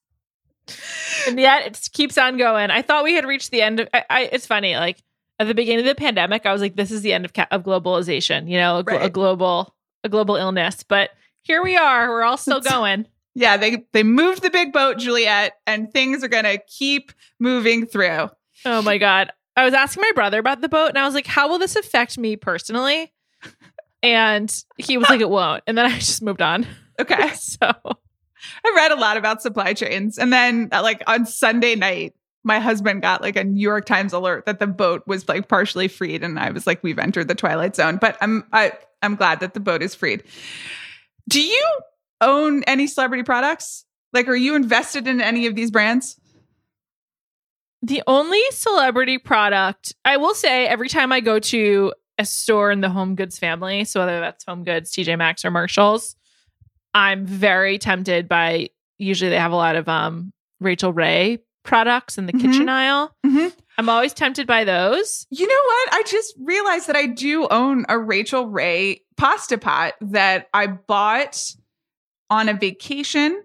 [1.28, 2.70] and yet it keeps on going.
[2.70, 3.90] I thought we had reached the end of.
[3.94, 5.02] I, I, it's funny, like
[5.40, 7.48] at the beginning of the pandemic, I was like, "This is the end of ca-
[7.52, 10.84] of globalization," you know, a, glo- a global a global illness.
[10.84, 11.10] But
[11.42, 12.10] here we are.
[12.10, 13.08] We're all still going.
[13.36, 18.30] Yeah, they they moved the big boat, Juliet, and things are gonna keep moving through.
[18.66, 19.34] oh my god!
[19.56, 21.76] I was asking my brother about the boat, and I was like, "How will this
[21.76, 23.14] affect me personally?"
[24.02, 26.66] and he was like, "It won't," and then I just moved on.
[27.00, 27.32] Okay.
[27.64, 27.72] So
[28.66, 30.18] I read a lot about supply chains.
[30.18, 32.14] And then, uh, like, on Sunday night,
[32.44, 35.88] my husband got like a New York Times alert that the boat was like partially
[35.88, 36.24] freed.
[36.24, 37.98] And I was like, we've entered the twilight zone.
[37.98, 40.24] But I'm, I, I'm glad that the boat is freed.
[41.30, 41.66] Do you
[42.20, 43.86] own any celebrity products?
[44.12, 46.20] Like, are you invested in any of these brands?
[47.86, 52.80] The only celebrity product I will say every time I go to a store in
[52.82, 56.16] the home goods family, so whether that's Home Goods, TJ Maxx, or Marshalls,
[56.94, 58.70] I'm very tempted by.
[59.00, 62.42] Usually, they have a lot of um Rachael Ray products in the Mhm.
[62.42, 63.14] kitchen aisle.
[63.26, 63.52] Mhm.
[63.78, 65.26] I'm always tempted by those.
[65.30, 65.94] You know what?
[65.94, 71.42] I just realized that I do own a Rachael Ray pasta pot that I bought
[72.30, 73.44] on a vacation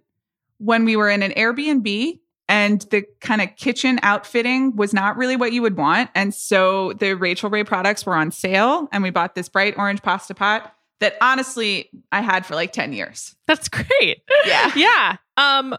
[0.59, 5.37] when we were in an Airbnb and the kind of kitchen outfitting was not really
[5.37, 6.11] what you would want.
[6.15, 10.03] And so the Rachael Ray products were on sale and we bought this bright orange
[10.03, 13.37] pasta pot that honestly I had for like 10 years.
[13.47, 14.23] That's great.
[14.47, 14.73] Yeah.
[14.77, 15.17] yeah.
[15.37, 15.77] Um,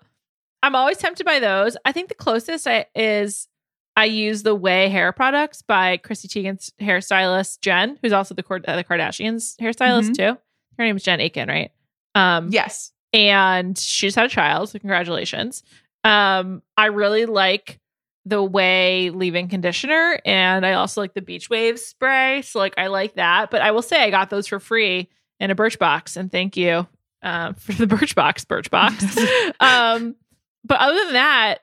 [0.61, 1.75] I'm always tempted by those.
[1.85, 3.47] I think the closest I is
[3.95, 8.65] I use the Ouai hair products by Chrissy Teigen's hairstylist Jen, who's also the Cord-
[8.67, 10.15] uh, the Kardashians hairstylist Mhm.
[10.15, 10.37] too.
[10.77, 11.71] Her name is Jen Atkin, right?
[12.15, 12.91] Um, Yes.
[13.11, 15.63] and she just had a child, so congratulations.
[16.03, 17.79] Um, I really like
[18.25, 22.41] the Ouai leave-in conditioner, and I also like the Beach Waves spray.
[22.43, 25.09] So like I like that, but I will say I got those for free
[25.39, 26.87] in a Birchbox, and thank you
[27.21, 29.53] um, for the Birchbox, Birchbox.
[29.59, 30.15] um,
[30.63, 31.59] but other than that,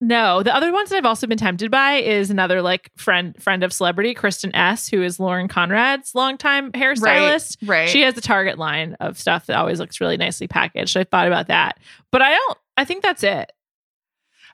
[0.00, 0.42] no.
[0.44, 3.72] The other ones that I've also been tempted by is another like friend friend of
[3.72, 7.56] celebrity, Kristin Ess, who is Lauren Conrad's longtime hairstylist.
[7.66, 7.88] Right.
[7.88, 10.92] She has a Target line of stuff that always looks really nicely packaged.
[10.92, 11.78] So I thought about that,
[12.12, 12.58] but I don't.
[12.76, 13.50] I think that's it.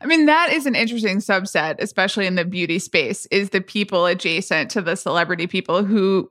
[0.05, 4.05] I mean, that is an interesting subset, especially in the beauty space, is the people
[4.05, 6.31] adjacent to the celebrity people who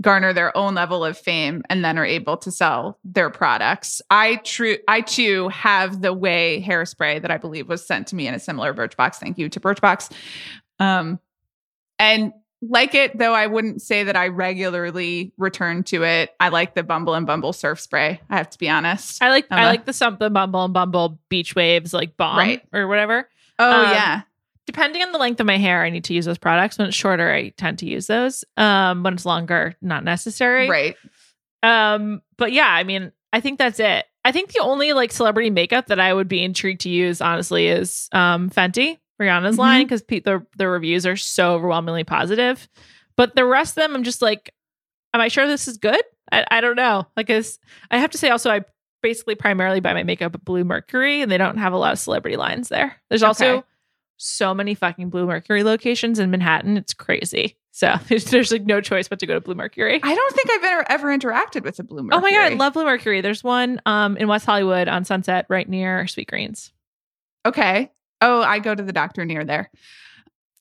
[0.00, 4.00] garner their own level of fame and then are able to sell their products.
[4.08, 8.26] I true I too have the Ouai hairspray that I believe was sent to me
[8.26, 9.16] in a similar Birchbox.
[9.16, 10.10] Thank you to Birchbox.
[10.78, 11.20] Um
[11.98, 16.30] and like it, though I wouldn't say that I regularly return to it.
[16.40, 18.20] I like the Bumble and Bumble surf spray.
[18.28, 19.22] I have to be honest.
[19.22, 22.38] I like I'm I a- like the something Bumble and Bumble Beach Waves like bomb
[22.38, 22.62] Right.
[22.72, 23.28] or whatever.
[23.58, 24.22] oh um, yeah.
[24.66, 26.78] Depending on the length of my hair, I need to use those products.
[26.78, 28.44] When it's shorter, I tend to use those.
[28.56, 30.68] Um, when it's longer, not necessary.
[30.68, 30.96] Right.
[31.62, 34.04] Um, but yeah, I mean, I think that's it.
[34.24, 37.68] I think the only like celebrity makeup that I would be intrigued to use, honestly,
[37.68, 39.58] is um Fenty, Rihanna's Mhm.
[39.58, 42.68] line, because the the reviews are so overwhelmingly positive.
[43.16, 44.54] But the rest of them, I'm just like,
[45.14, 46.00] am I sure this is good?
[46.32, 47.06] I, I don't know.
[47.16, 47.58] Like, it's,
[47.90, 48.62] I have to say also, I
[49.02, 52.36] basically primarily buy my makeup at Bluemercury, and they don't have a lot of celebrity
[52.36, 52.96] lines there.
[53.10, 53.64] There's also
[54.16, 56.76] so many fucking Bluemercury locations in Manhattan.
[56.76, 57.56] It's crazy.
[57.72, 60.00] So there's, there's like no choice but to go to Bluemercury.
[60.02, 62.10] I don't think I've ever, ever interacted with a Bluemercury.
[62.12, 63.22] Oh my god, I love Bluemercury.
[63.22, 66.72] There's one um in West Hollywood on Sunset, right near Sweet Greens.
[67.46, 67.90] Okay.
[68.20, 69.70] Oh, I go to the doctor near there.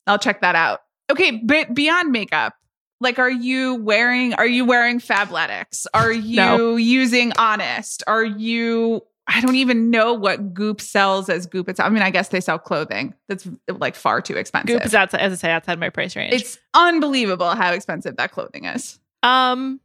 [0.07, 0.81] I'll check that out.
[1.11, 2.53] Okay, but beyond makeup,
[3.01, 5.85] like are you wearing are you wearing Fabletics?
[5.93, 6.75] Are you No.
[6.75, 8.03] using Honest?
[8.07, 11.69] Are you I don't even know what Goop sells as Goop.
[11.69, 13.13] It's I mean, I guess they sell clothing.
[13.27, 14.67] That's like far too expensive.
[14.79, 16.33] Goop is outside, as I say, outside my price range.
[16.33, 18.99] it's unbelievable how expensive that clothing is.
[19.23, 19.79] um,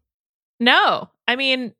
[0.60, 1.74] no, I mean,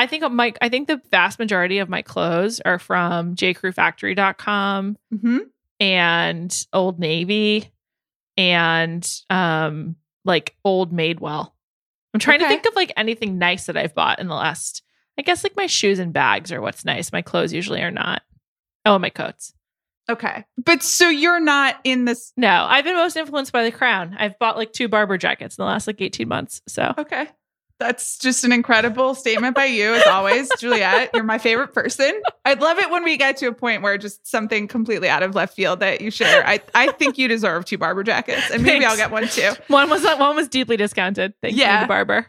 [0.00, 5.38] I think my, I think the vast majority of my clothes are from JCrewFactory.com hmm
[5.78, 7.72] and Old Navy
[8.36, 11.52] and um like Old Madewell.
[12.12, 14.82] I'm trying to think of like anything nice that I've bought in the last.
[15.18, 17.12] I guess like my shoes and bags are what's nice.
[17.12, 18.22] My clothes usually are not.
[18.84, 19.52] Oh, my coats.
[20.08, 20.44] Okay.
[20.56, 24.16] But so you're not in this No, I've been most influenced by the crown.
[24.18, 26.62] I've bought like two Barbour jackets in the last like 18 months.
[26.66, 27.28] So Okay.
[27.80, 31.12] That's just an incredible statement by you, as always, Juliet.
[31.14, 32.20] You're my favorite person.
[32.44, 35.34] I'd love it when we get to a point where just something completely out of
[35.34, 36.46] left field that you share.
[36.46, 39.52] I, I think you deserve two Barbour jackets, and maybe I'll get one too.
[39.68, 41.32] one was one was deeply discounted.
[41.40, 42.26] Thank you, the Barbour.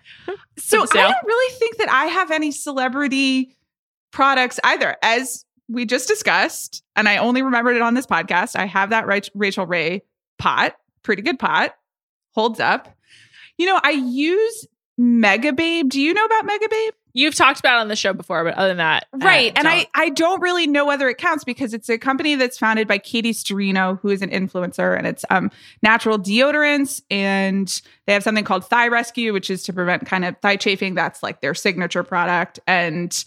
[0.58, 3.58] So I don't really think that I have any celebrity
[4.12, 4.96] products either.
[5.04, 9.06] As we just discussed, and I only remembered it on this podcast, I have that
[9.36, 10.04] Rachael Ray
[10.40, 11.76] pot, pretty good pot,
[12.34, 12.96] holds up.
[13.58, 14.65] You know, I use
[15.00, 15.87] Megababe.
[15.89, 16.89] Do you know about Megababe?
[17.13, 19.52] You've talked about it on the show before, but other than that, Right.
[19.58, 19.89] and I, don't.
[19.96, 23.33] I don't really know whether it counts because it's a company that's founded by Katie
[23.33, 25.52] Sturino, who is an influencer, and it's um,
[25.83, 27.02] natural deodorants.
[27.12, 30.96] And they have something called Thigh Rescue, which is to prevent kind of thigh chafing.
[30.96, 32.62] That's like their signature product.
[32.65, 33.25] And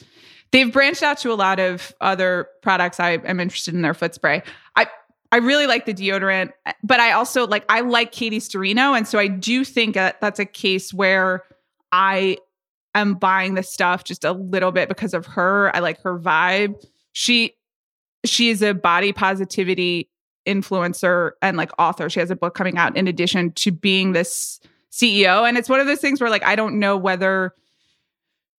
[0.51, 2.99] they've branched out to a lot of other products.
[3.01, 4.43] I am interested in their foot spray.
[4.77, 4.87] I,
[5.31, 6.53] I really like the deodorant,
[6.83, 8.97] but I also like, I like Katie Sturino.
[8.97, 11.43] And so I do think that that's a case where
[11.95, 12.39] I
[12.97, 15.75] am buying this stuff just a little bit because of her.
[15.77, 16.85] I like her vibe.
[17.13, 17.55] She
[18.25, 20.11] she is a body positivity
[20.45, 22.11] influencer and like author.
[22.11, 24.59] She has a book coming out in addition to being this
[24.91, 25.47] CEO.
[25.47, 27.55] And it's one of those things where like I don't know whether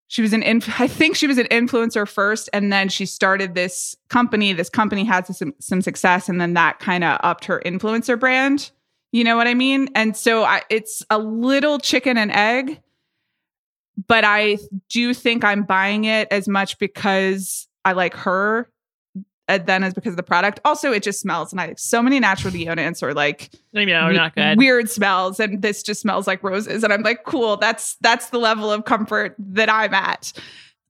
[0.07, 3.53] she was an inf- I think she was an influencer first and then she started
[3.53, 4.53] this company.
[4.53, 8.71] This company had some some success and then that kind of upped her influencer brand.
[9.11, 9.89] You know what I mean?
[9.93, 12.81] And so I, it's a little chicken and egg,
[14.07, 14.57] but I
[14.89, 18.69] do think I'm buying it as much because I like her
[19.47, 20.59] and then as because of the product.
[20.65, 21.83] Also, it just smells nice.
[21.83, 24.57] So many natural deodorants are like I know, not good.
[24.57, 26.83] weird smells, and this just smells like roses.
[26.83, 27.57] And I'm like, cool.
[27.57, 30.33] That's that's the level of comfort that I'm at.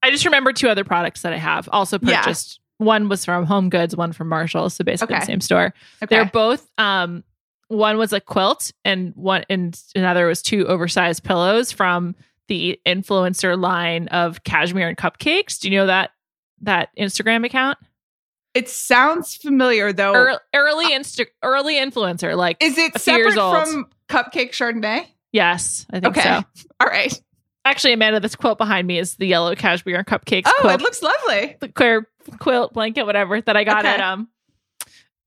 [0.02, 2.22] I just remember two other products that I have also Yeah.
[2.22, 2.60] purchased.
[2.78, 5.22] One was from Home Goods, one from Marshalls, so basically Okay.
[5.22, 5.74] the same store.
[6.04, 6.16] Okay.
[6.16, 7.24] They're both um
[7.68, 12.16] one was a quilt and one and another was two oversized pillows from
[12.48, 15.60] the influencer line of cashmere and cupcakes.
[15.60, 16.12] Do you know that
[16.62, 17.78] that Instagram account?
[18.54, 20.14] it sounds familiar though.
[20.14, 25.08] Early, early insta early influencer like Is it a few years separate from Cupcake Chardonnay?
[25.34, 26.40] yes, I think Okay.
[26.56, 26.68] so.
[26.80, 27.14] All right.
[27.66, 30.80] Actually, Amanda, this quilt behind me is the yellow cashmere and cupcakes Oh, quilt.
[30.80, 31.58] it looks lovely.
[31.60, 32.08] the queer
[32.40, 33.94] quilt blanket, whatever, that I got Okay.
[33.96, 34.30] at um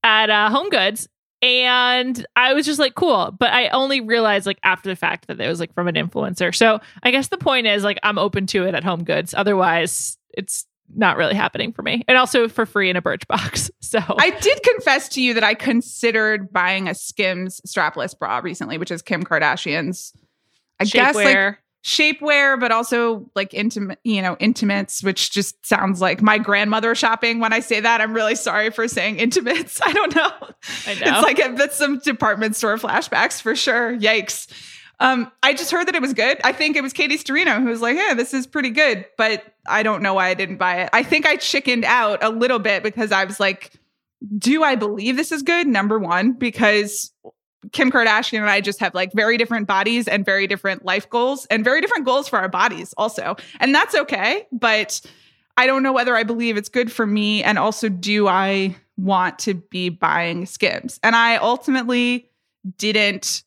[0.04, 1.08] at uh, Home Goods,
[1.40, 3.34] and I was just like, cool.
[3.38, 6.54] But I only realized like after the fact that it was like from an influencer.
[6.54, 9.34] So I guess the point is like I'm open to it at Home Goods.
[9.34, 12.02] Otherwise, it's not really happening for me.
[12.08, 13.70] And also for free in a Birchbox.
[13.80, 18.76] So I did confess to you that I considered buying a Skims strapless bra recently,
[18.76, 20.12] which is Kim Kardashian's.
[20.78, 21.58] I guess like
[21.88, 22.60] shapewear.
[22.60, 27.40] but also like intimate, you know, intimates, which just sounds like my grandmother shopping.
[27.40, 29.80] When I say that, I'm really sorry for saying intimates.
[29.84, 30.30] I don't know.
[30.86, 31.18] I know.
[31.18, 33.96] It's like a, that's some department store flashbacks for sure.
[33.96, 34.48] Yikes.
[35.00, 36.40] Um, I just heard that it was good.
[36.42, 39.44] I think it was Katie Sturino who was like, "Yeah, this is pretty good," but
[39.68, 40.90] I don't know why I didn't buy it.
[40.92, 43.72] I think I chickened out a little bit because I was like,
[44.36, 47.12] "Do I believe this is good?" Number one, because
[47.72, 51.46] Kim Kardashian and I just have like very different bodies and very different life goals
[51.46, 53.36] and very different goals for our bodies also.
[53.60, 55.00] And that's okay, but
[55.56, 59.38] I don't know whether I believe it's good for me and also do I want
[59.40, 61.00] to be buying Skims.
[61.02, 62.30] And I ultimately
[62.76, 63.42] didn't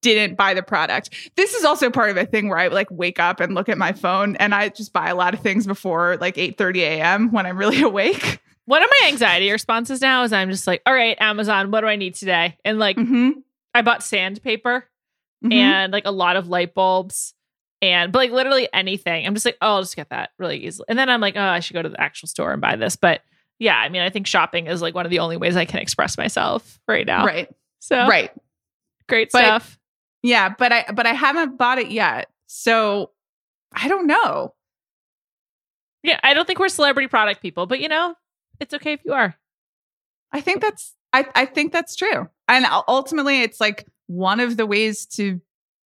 [0.00, 1.10] didn't buy the product.
[1.34, 3.78] This is also part of a thing where I like wake up and look at
[3.78, 7.32] my phone and I just buy a lot of things before like 8:30 a.m.
[7.32, 8.40] when I'm really awake.
[8.66, 11.86] One of my anxiety responses now is I'm just like, all right, Amazon, what do
[11.86, 12.56] I need today?
[12.64, 13.30] And like Mm-hmm.
[13.74, 14.88] I bought sandpaper
[15.44, 15.52] Mhm.
[15.52, 17.34] and like a lot of light bulbs
[17.82, 19.26] and but like literally anything.
[19.26, 20.86] I'm just like, oh, I'll just get that really easily.
[20.88, 22.96] And then I'm like, oh, I should go to the actual store and buy this.
[22.96, 23.20] But
[23.58, 25.80] yeah, I mean, I think shopping is like one of the only ways I can
[25.80, 27.26] express myself right now.
[27.26, 27.48] right.
[27.80, 28.30] So Right.
[29.08, 29.78] great But- stuff.
[30.22, 32.30] Yeah, but I but I haven't bought it yet.
[32.46, 33.10] So
[33.74, 34.54] I don't know.
[36.02, 38.14] Yeah, I don't think we're celebrity product people, but you know,
[38.60, 39.34] it's okay if you are.
[40.32, 42.28] I think that's I, I think that's true.
[42.48, 45.40] And ultimately it's like one of the ways to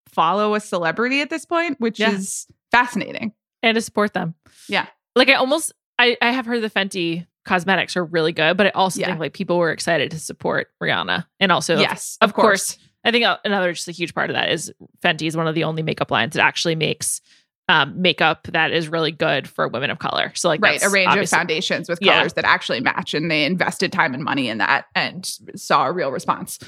[0.08, 2.12] follow a celebrity at this point, which Yeah.
[2.12, 3.34] is fascinating.
[3.64, 4.36] And to support them.
[4.70, 4.88] Yeah.
[5.16, 8.70] Like I almost I, I have heard the Fenty cosmetics are really good, but I
[8.72, 9.08] also Yeah.
[9.08, 11.26] think like people were excited to support Rihanna.
[11.40, 12.78] And also yes, of course.
[13.04, 15.56] I think uh, another just a huge part of that is Fenty is one of
[15.56, 17.22] the only makeup lines that actually makes
[17.70, 20.32] um, makeup that is really good for women of color.
[20.36, 20.82] So like right.
[20.82, 22.18] A range of foundations with Yeah.
[22.18, 23.14] colors that actually match.
[23.14, 26.60] And they invested time and money in that and saw a real response.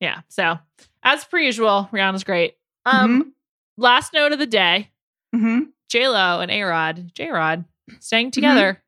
[0.00, 0.20] Yeah.
[0.28, 0.58] So
[1.02, 2.56] as per usual, Rihanna's great.
[2.84, 3.32] Um,
[3.78, 4.90] last note of the day:
[5.34, 5.70] Mm-hmm.
[5.88, 8.00] J Lo and A Rod, J Rod, Mm-hmm.
[8.00, 8.82] staying together.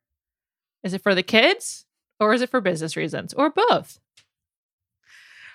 [0.83, 1.87] Is it for the kids
[2.21, 4.01] or is it for business reasons or both?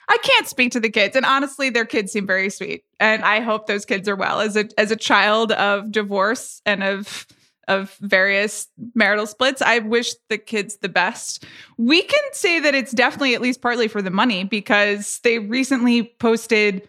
[0.09, 3.39] I can't speak to the kids, and honestly, their kids seem very sweet, and I
[3.39, 4.41] hope those kids are well.
[4.41, 7.25] As a as a child of divorce and of
[7.67, 11.45] of various marital splits, I wish the kids the best.
[11.77, 16.03] We can say that it's definitely at least partly for the money because they recently
[16.19, 16.87] posted.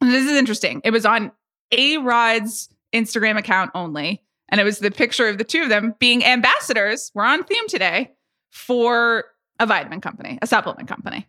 [0.00, 0.80] This is interesting.
[0.84, 1.32] It was on
[1.72, 5.94] A Rod's Instagram account only, and it was the picture of the two of them
[5.98, 7.10] being ambassadors.
[7.14, 8.12] We're on theme today
[8.50, 9.24] for
[9.58, 11.26] a vitamin company, a supplement company.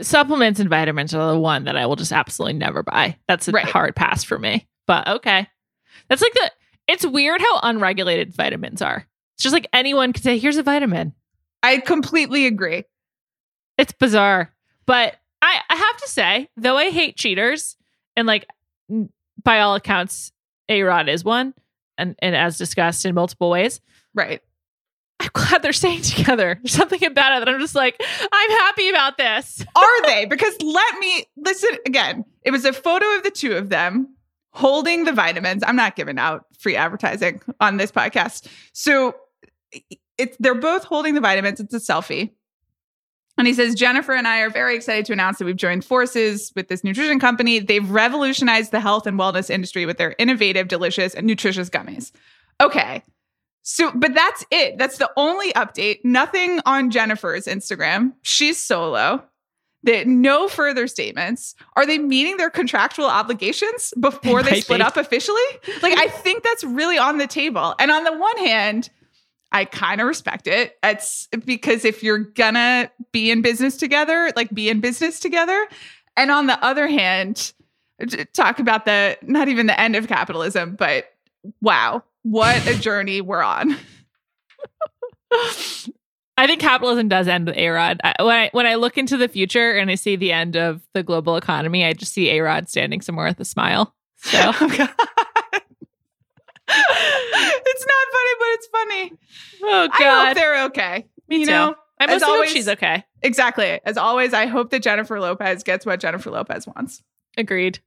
[0.00, 3.16] Supplements and vitamins are the one that I will just absolutely never buy.
[3.28, 3.64] That's a Right.
[3.64, 4.66] hard pass for me.
[4.86, 5.48] But okay.
[6.08, 6.50] That's like the
[6.86, 9.06] it's weird how unregulated vitamins are.
[9.34, 11.14] It's just like anyone could say, here's a vitamin.
[11.62, 12.84] I completely agree.
[13.78, 14.52] It's bizarre.
[14.86, 17.76] But I, I have to say, though I hate cheaters,
[18.16, 18.46] and like
[19.42, 20.30] by all accounts,
[20.68, 21.54] A Rod is one,
[21.96, 23.80] and, and as discussed in multiple ways,
[24.14, 24.42] Right.
[25.24, 26.58] I'm glad they're staying together.
[26.62, 28.00] There's something about it that I'm just like,
[28.32, 29.64] I'm happy about this.
[29.76, 30.26] Are they?
[30.26, 32.24] Because let me listen again.
[32.42, 34.14] It was a photo of the two of them
[34.50, 35.64] holding the vitamins.
[35.66, 38.48] I'm not giving out free advertising on this podcast.
[38.72, 39.16] So
[40.18, 41.60] it's they're both holding the vitamins.
[41.60, 42.30] It's a selfie.
[43.36, 46.52] And he says, Jennifer and I are very excited to announce that we've joined forces
[46.54, 47.58] with this nutrition company.
[47.58, 52.12] They've revolutionized the health and wellness industry with their innovative, delicious, and nutritious gummies.
[52.60, 53.02] Okay.
[53.66, 54.76] So, but that's it.
[54.76, 56.00] That's the only update.
[56.04, 58.12] Nothing on Jennifer's Instagram.
[58.22, 59.24] She's solo.
[59.84, 61.54] That no further statements.
[61.76, 64.82] Are they meeting their contractual obligations before they, they split be.
[64.82, 65.42] up officially?
[65.82, 67.74] Like, I think that's really on the table.
[67.78, 68.88] And on the one hand,
[69.52, 70.76] I kind of respect it.
[70.82, 75.68] It's because if you're gonna be in business together, like be in business together.
[76.16, 77.52] And on the other hand,
[78.32, 81.12] talk about the not even the end of capitalism, but
[81.60, 83.76] wow, what a journey we're on.
[86.36, 88.00] I think capitalism does end with A-Rod.
[88.02, 90.82] I, when I when I look into the future and I see the end of
[90.92, 93.94] the global economy, I just see A-Rod standing somewhere with a smile.
[94.16, 94.38] So.
[94.42, 94.68] oh it's
[97.86, 99.12] not funny, but it's funny.
[99.62, 101.06] Oh God, I hope they're okay.
[101.28, 101.52] Me you too.
[101.52, 103.04] know, I mostly always, hope she's okay.
[103.22, 103.80] Exactly.
[103.84, 107.02] As always, I hope that Jennifer Lopez gets what Jennifer Lopez wants.
[107.36, 107.78] Agreed.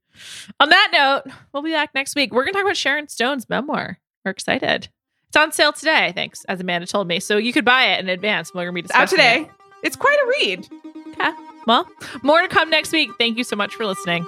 [0.59, 2.33] On that note, we'll be back next week.
[2.33, 3.99] We're going to talk about Sharon Stone's memoir.
[4.28, 4.89] We're excited.
[5.30, 7.21] It's on sale today, I think, as Amanda told me.
[7.21, 8.53] So you could buy it in advance.
[8.53, 9.41] We're going to be discussing out today.
[9.43, 9.49] It.
[9.84, 10.67] It's quite a read.
[11.13, 11.32] Okay.
[11.65, 11.89] Well,
[12.23, 13.09] more to come next week.
[13.17, 14.28] Thank you so much for listening.